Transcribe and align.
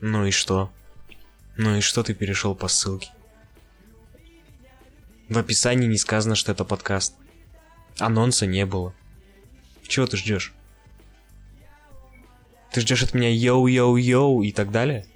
Ну 0.00 0.26
и 0.26 0.30
что? 0.30 0.72
Ну 1.56 1.76
и 1.76 1.80
что 1.80 2.02
ты 2.02 2.14
перешел 2.14 2.54
по 2.54 2.68
ссылке? 2.68 3.10
В 5.28 5.38
описании 5.38 5.86
не 5.86 5.98
сказано, 5.98 6.34
что 6.34 6.52
это 6.52 6.64
подкаст. 6.64 7.14
Анонса 7.98 8.46
не 8.46 8.66
было. 8.66 8.94
Чего 9.86 10.06
ты 10.06 10.16
ждешь? 10.16 10.52
Ты 12.72 12.80
ждешь 12.80 13.02
от 13.02 13.14
меня 13.14 13.28
йоу-йоу-йоу 13.28 14.44
и 14.44 14.52
так 14.52 14.70
далее? 14.70 15.06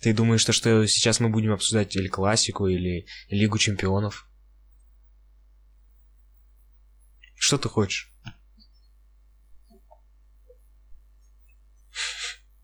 Ты 0.00 0.14
думаешь, 0.14 0.40
что, 0.40 0.52
что 0.52 0.86
сейчас 0.86 1.20
мы 1.20 1.28
будем 1.28 1.52
обсуждать 1.52 1.94
или 1.94 2.08
классику, 2.08 2.66
или 2.66 3.06
Лигу 3.28 3.58
чемпионов? 3.58 4.26
Что 7.36 7.58
ты 7.58 7.68
хочешь? 7.68 8.09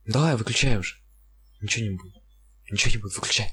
Давай, 0.06 0.36
выключай 0.36 0.78
уже. 0.78 0.96
Ничего 1.60 1.86
не 1.86 1.96
будет. 1.96 2.14
Ничего 2.70 2.92
не 2.92 2.98
будет, 2.98 3.16
выключай. 3.16 3.52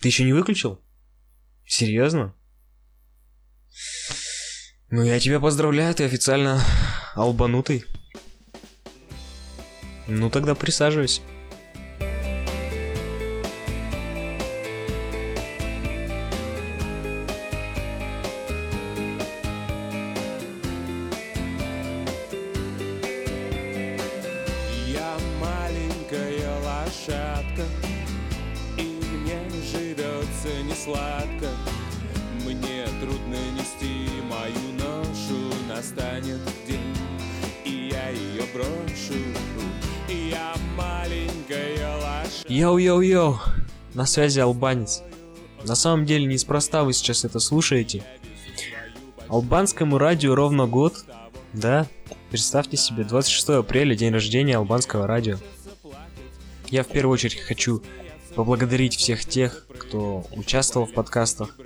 Ты 0.00 0.08
еще 0.08 0.24
не 0.24 0.32
выключил? 0.32 0.82
Серьезно? 1.66 2.34
Ну, 4.88 5.04
я 5.04 5.20
тебя 5.20 5.38
поздравляю, 5.38 5.94
ты 5.94 6.04
официально 6.04 6.64
албанутый. 7.14 7.84
Ну, 10.08 10.30
тогда 10.30 10.54
присаживайся. 10.54 11.20
Сладко 30.90 31.48
Мне 32.44 32.86
трудно 33.00 33.36
нести 33.56 34.08
мою 34.28 34.72
ношу 34.78 35.54
Настанет 35.68 36.40
день, 36.66 36.96
и 37.64 37.90
я 37.92 38.10
ее 38.10 38.42
брошу 38.52 39.20
Я 40.08 40.54
маленькая 40.76 41.96
лошадка 41.96 42.52
Йоу-йоу-йоу, 42.52 43.36
на 43.94 44.06
связи 44.06 44.40
албанец. 44.40 45.02
На 45.64 45.74
самом 45.74 46.06
деле 46.06 46.26
неспроста 46.26 46.84
вы 46.84 46.92
сейчас 46.92 47.24
это 47.24 47.38
слушаете. 47.38 48.02
Албанскому 49.28 49.98
радио 49.98 50.34
ровно 50.34 50.66
год, 50.66 51.04
да? 51.52 51.86
Представьте 52.30 52.76
себе, 52.76 53.04
26 53.04 53.50
апреля, 53.50 53.94
день 53.94 54.12
рождения 54.12 54.56
албанского 54.56 55.06
радио. 55.06 55.36
Я 56.68 56.82
в 56.82 56.88
первую 56.88 57.14
очередь 57.14 57.40
хочу 57.40 57.82
поблагодарить 58.34 58.96
всех 58.96 59.24
тех, 59.24 59.66
кто 59.80 60.24
участвовал 60.32 60.86
в 60.86 60.92
подкастах. 60.92 61.56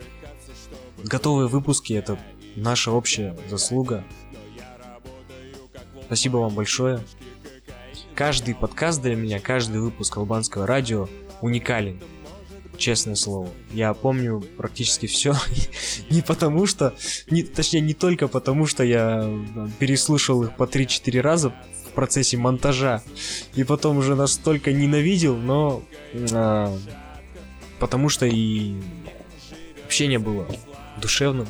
Готовые 1.02 1.48
выпуски— 1.48 1.92
это 1.94 2.19
наша 2.56 2.91
общая 2.92 3.36
заслуга. 3.50 4.04
Спасибо 6.06 6.38
вам 6.38 6.54
большое. 6.54 7.00
Каждый 8.14 8.54
подкаст 8.54 9.03
для 9.03 9.16
меня, 9.16 9.41
каждый 9.41 9.80
выпуск 9.80 10.16
албанского 10.16 10.66
радио 10.66 11.08
уникален. 11.41 12.00
Честное 12.76 13.14
слово. 13.14 13.48
Я 13.72 13.94
помню 13.94 14.42
практически 14.56 15.06
все. 15.06 15.34
не 16.10 16.22
потому 16.22 16.66
что... 16.66 16.94
Не, 17.30 17.42
точнее, 17.42 17.80
не 17.80 17.94
только 17.94 18.28
потому, 18.28 18.66
что 18.66 18.82
я 18.82 19.22
э, 19.24 19.69
переслушал 19.78 20.42
их 20.44 20.56
по 20.56 20.64
3-4 20.64 21.20
раза 21.20 21.50
в 21.50 21.92
процессе 21.94 22.36
монтажа. 22.36 23.03
И 23.54 23.64
потом 23.64 23.98
уже 23.98 24.14
настолько 24.14 24.72
ненавидел, 24.72 25.36
но... 25.36 25.82
а, 26.32 26.76
потому 27.78 28.08
что 28.08 28.26
и 28.26 28.74
общение 29.84 30.18
было 30.18 30.46
душевным, 31.00 31.46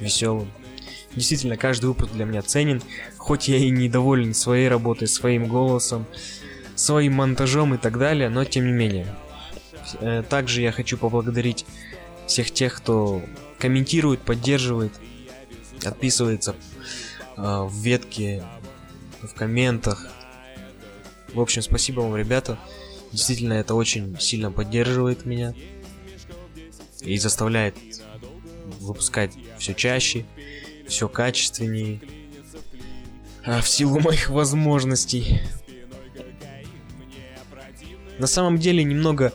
веселым. 0.00 0.50
Действительно, 1.14 1.56
каждый 1.56 1.86
выпуск 1.86 2.12
для 2.12 2.24
меня 2.24 2.42
ценен, 2.42 2.82
хоть 3.18 3.48
я 3.48 3.56
и 3.56 3.70
недоволен 3.70 4.34
своей 4.34 4.68
работой, 4.68 5.06
своим 5.06 5.46
голосом, 5.46 6.06
своим 6.74 7.14
монтажом 7.14 7.74
и 7.74 7.78
так 7.78 7.98
далее, 7.98 8.28
но 8.28 8.44
тем 8.44 8.66
не 8.66 8.72
менее. 8.72 9.06
Э, 10.00 10.22
Также 10.28 10.62
я 10.62 10.72
хочу 10.72 10.98
поблагодарить 10.98 11.64
всех 12.26 12.50
тех, 12.50 12.74
кто 12.74 13.22
комментирует, 13.58 14.20
поддерживает, 14.20 14.92
отписывается 15.84 16.56
э, 17.36 17.62
в 17.62 17.74
ветке, 17.74 18.42
в 19.22 19.34
комментах. 19.34 20.08
В 21.32 21.40
общем, 21.40 21.62
спасибо 21.62 22.00
вам, 22.00 22.16
ребята. 22.16 22.58
Действительно, 23.14 23.52
это 23.52 23.76
очень 23.76 24.18
сильно 24.18 24.50
поддерживает 24.50 25.24
меня 25.24 25.54
и 27.00 27.16
заставляет 27.16 27.76
выпускать 28.80 29.30
все 29.56 29.72
чаще, 29.72 30.26
все 30.88 31.08
качественнее, 31.08 32.00
а, 33.44 33.60
в 33.60 33.68
силу 33.68 34.00
моих 34.00 34.30
возможностей. 34.30 35.40
На 38.18 38.26
самом 38.26 38.58
деле 38.58 38.82
немного 38.82 39.32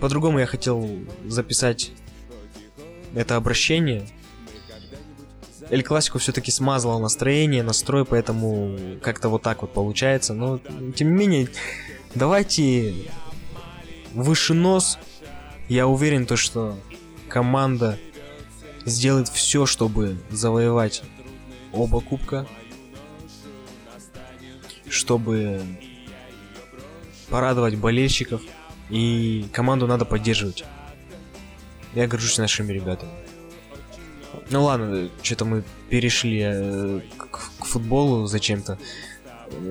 по-другому 0.00 0.38
я 0.38 0.46
хотел 0.46 0.88
записать 1.26 1.92
это 3.14 3.36
обращение. 3.36 4.08
Эль 5.68 5.82
Классику 5.82 6.18
все-таки 6.18 6.50
смазало 6.50 6.98
настроение, 7.00 7.62
настрой, 7.62 8.06
поэтому 8.06 8.78
как-то 9.02 9.28
вот 9.28 9.42
так 9.42 9.60
вот 9.60 9.74
получается. 9.74 10.32
Но, 10.32 10.58
тем 10.94 11.14
не 11.14 11.18
менее, 11.18 11.48
давайте 12.16 13.10
выше 14.12 14.54
нос. 14.54 14.98
Я 15.68 15.86
уверен, 15.86 16.26
то, 16.26 16.36
что 16.36 16.78
команда 17.28 17.98
сделает 18.84 19.28
все, 19.28 19.66
чтобы 19.66 20.16
завоевать 20.30 21.02
оба 21.72 22.00
кубка. 22.00 22.46
Чтобы 24.88 25.62
порадовать 27.28 27.76
болельщиков. 27.76 28.42
И 28.88 29.46
команду 29.52 29.86
надо 29.86 30.04
поддерживать. 30.04 30.64
Я 31.94 32.06
горжусь 32.06 32.38
нашими 32.38 32.72
ребятами. 32.72 33.12
Ну 34.50 34.62
ладно, 34.64 35.08
что-то 35.22 35.44
мы 35.44 35.64
перешли 35.88 36.40
э, 36.44 37.00
к, 37.16 37.28
к 37.58 37.64
футболу 37.64 38.26
зачем-то. 38.26 38.78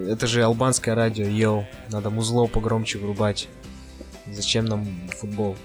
Это 0.08 0.28
же 0.28 0.44
албанское 0.44 0.96
радио, 0.96 1.26
йоу. 1.26 1.66
Надо 1.90 2.10
музло 2.10 2.48
погромче 2.48 3.00
врубать. 3.00 3.48
Зачем 4.32 4.66
нам 4.66 4.86
футбол? 5.20 5.56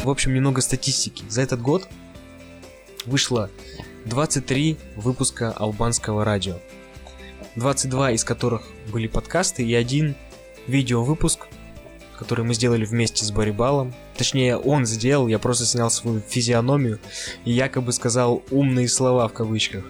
В 0.00 0.10
общем, 0.10 0.34
немного 0.34 0.60
статистики. 0.60 1.24
За 1.28 1.42
этот 1.42 1.60
год 1.60 1.86
вышло 3.04 3.50
23 4.06 4.78
выпуска 4.96 5.52
албанского 5.52 6.24
радио. 6.24 6.56
22 7.56 8.12
из 8.12 8.24
которых 8.24 8.62
были 8.90 9.06
подкасты 9.06 9.64
и 9.64 9.74
один 9.74 10.14
видеовыпуск, 10.66 11.46
который 12.18 12.44
мы 12.44 12.54
сделали 12.54 12.84
вместе 12.84 13.24
с 13.24 13.30
Барибалом. 13.30 13.94
Точнее, 14.16 14.56
он 14.56 14.86
сделал, 14.86 15.28
я 15.28 15.38
просто 15.38 15.64
снял 15.64 15.90
свою 15.90 16.20
физиономию 16.20 16.98
и 17.44 17.52
якобы 17.52 17.92
сказал 17.92 18.42
умные 18.50 18.88
слова 18.88 19.28
в 19.28 19.32
кавычках. 19.32 19.84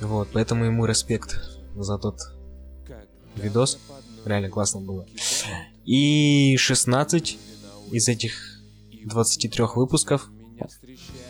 Вот, 0.00 0.28
поэтому 0.32 0.64
ему 0.64 0.86
респект 0.86 1.40
за 1.76 1.98
тот 1.98 2.18
видос. 3.36 3.78
Реально 4.24 4.50
классно 4.50 4.80
было. 4.80 5.06
И 5.84 6.56
16 6.56 7.38
из 7.92 8.08
этих 8.08 8.60
23 9.04 9.64
выпусков 9.76 10.28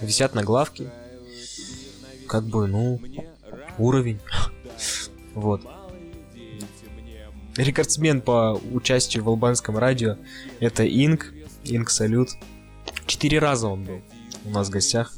висят 0.00 0.34
на 0.34 0.42
главке. 0.42 0.90
Как 2.26 2.44
бы, 2.44 2.66
ну, 2.66 3.00
уровень. 3.78 4.20
Вот. 5.32 5.62
Рекордсмен 7.56 8.20
по 8.20 8.60
участию 8.72 9.24
в 9.24 9.28
албанском 9.28 9.76
радио 9.76 10.16
это 10.60 10.86
Инк. 10.86 11.32
Инк 11.64 11.90
Салют. 11.90 12.30
Четыре 13.06 13.38
раза 13.38 13.68
он 13.68 13.84
был 13.84 14.02
у 14.44 14.50
нас 14.50 14.68
в 14.68 14.70
гостях. 14.70 15.14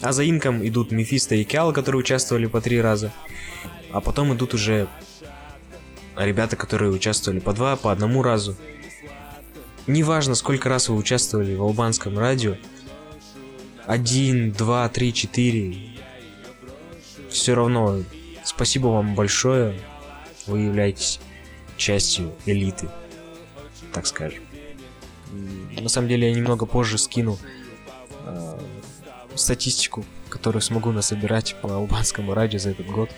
А 0.00 0.12
за 0.12 0.28
Инком 0.28 0.66
идут 0.66 0.90
Мефисто 0.90 1.34
и 1.34 1.44
Кял, 1.44 1.72
которые 1.72 2.00
участвовали 2.00 2.46
по 2.46 2.60
три 2.60 2.80
раза. 2.80 3.12
А 3.92 4.00
потом 4.00 4.34
идут 4.34 4.54
уже 4.54 4.88
ребята, 6.16 6.56
которые 6.56 6.90
участвовали 6.90 7.40
по 7.40 7.52
два, 7.52 7.76
по 7.76 7.92
одному 7.92 8.22
разу. 8.22 8.56
Неважно, 9.86 10.34
сколько 10.34 10.68
раз 10.68 10.88
вы 10.88 10.96
участвовали 10.96 11.54
в 11.54 11.62
албанском 11.62 12.18
радио. 12.18 12.56
Один, 13.86 14.50
два, 14.50 14.88
три, 14.88 15.12
четыре. 15.12 15.92
Все 17.30 17.54
равно 17.54 18.02
спасибо 18.44 18.88
вам 18.88 19.14
большое. 19.14 19.78
Вы 20.46 20.60
являетесь 20.60 21.20
частью 21.76 22.32
элиты, 22.46 22.88
так 23.92 24.06
скажем. 24.06 24.42
На 25.80 25.88
самом 25.88 26.08
деле 26.08 26.28
я 26.28 26.34
немного 26.34 26.66
позже 26.66 26.98
скину 26.98 27.38
э, 28.24 28.58
статистику, 29.34 30.04
которую 30.28 30.62
смогу 30.62 30.92
насобирать 30.92 31.56
по 31.60 31.74
албанскому 31.74 32.34
радио 32.34 32.58
за 32.58 32.70
этот 32.70 32.86
год. 32.86 33.10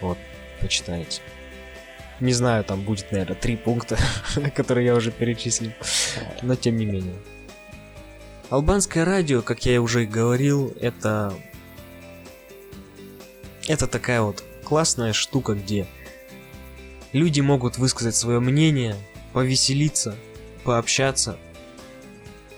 Вот, 0.00 0.18
почитайте. 0.60 1.22
Не 2.20 2.32
знаю, 2.32 2.64
там 2.64 2.82
будет, 2.82 3.10
наверное, 3.10 3.36
три 3.36 3.56
пункта, 3.56 3.98
которые 4.54 4.86
я 4.86 4.94
уже 4.94 5.10
перечислил, 5.10 5.72
но 6.42 6.54
тем 6.54 6.76
не 6.76 6.86
менее. 6.86 7.16
Албанское 8.50 9.04
радио, 9.04 9.42
как 9.42 9.64
я 9.66 9.80
уже 9.80 10.04
говорил, 10.04 10.72
это... 10.80 11.34
Это 13.66 13.86
такая 13.86 14.20
вот 14.20 14.44
классная 14.62 15.14
штука, 15.14 15.54
где 15.54 15.86
люди 17.14 17.40
могут 17.40 17.78
высказать 17.78 18.16
свое 18.16 18.40
мнение, 18.40 18.96
повеселиться, 19.32 20.14
пообщаться, 20.64 21.38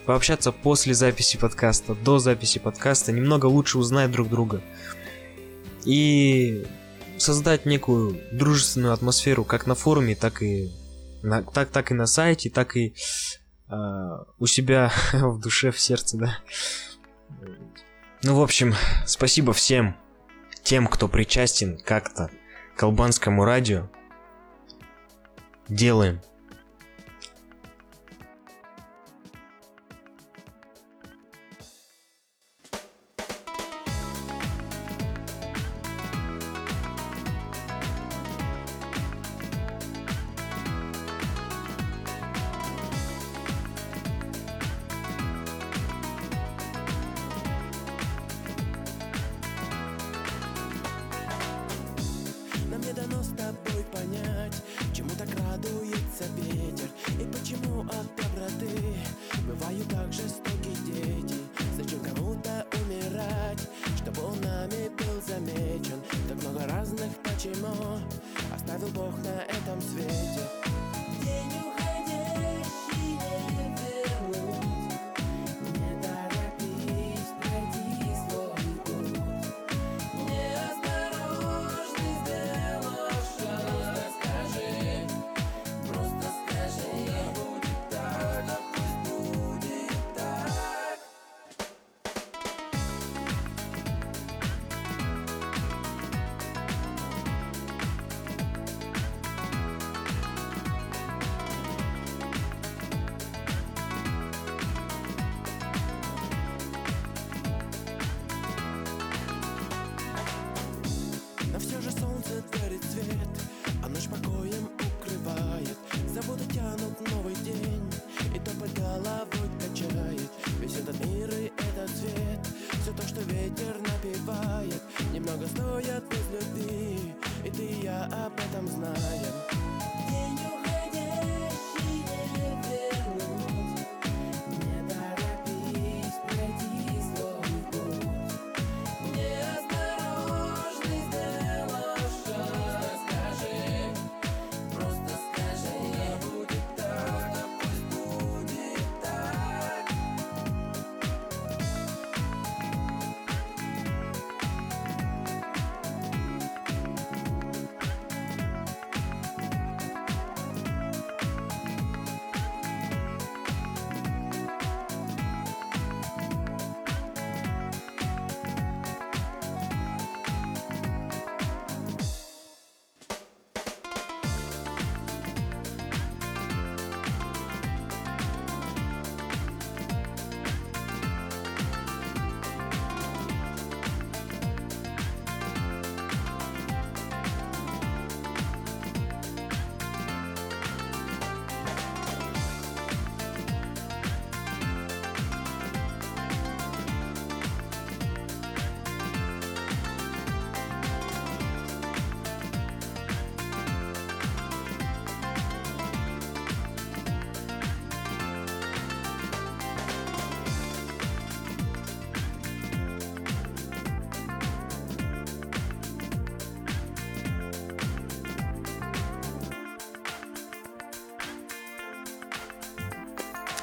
пообщаться 0.06 0.50
после 0.50 0.94
записи 0.94 1.36
подкаста, 1.36 1.94
до 1.94 2.18
записи 2.18 2.58
подкаста, 2.58 3.12
немного 3.12 3.46
лучше 3.46 3.78
узнать 3.78 4.10
друг 4.10 4.28
друга. 4.28 4.62
И 5.84 6.66
создать 7.18 7.66
некую 7.66 8.20
дружественную 8.32 8.92
атмосферу 8.92 9.44
как 9.44 9.66
на 9.66 9.74
форуме, 9.74 10.16
так 10.16 10.42
и 10.42 10.72
на, 11.22 11.42
так, 11.42 11.70
так 11.70 11.90
и 11.90 11.94
на 11.94 12.06
сайте, 12.06 12.50
так 12.50 12.76
и 12.76 12.94
э, 13.68 13.74
у 14.38 14.46
себя 14.46 14.90
в 15.12 15.38
душе, 15.38 15.70
в 15.70 15.78
сердце, 15.78 16.16
да. 16.16 16.38
Ну, 18.22 18.34
в 18.34 18.42
общем, 18.42 18.74
спасибо 19.06 19.52
всем 19.52 19.96
тем, 20.62 20.86
кто 20.86 21.08
причастен 21.08 21.78
как-то 21.78 22.30
к 22.76 22.82
албанскому 22.82 23.44
радио. 23.44 23.88
Делаем. 25.68 26.20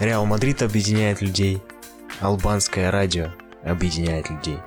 Реал 0.04 0.26
Мадрид 0.26 0.62
объединяет 0.62 1.22
людей. 1.22 1.62
Албанское 2.20 2.92
радио 2.92 3.28
объединяет 3.64 4.30
людей. 4.30 4.58